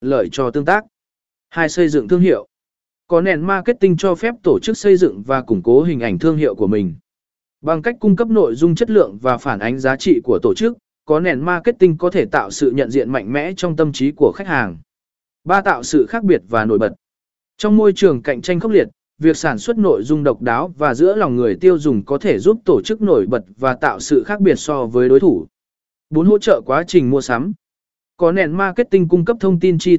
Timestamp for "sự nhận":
12.50-12.90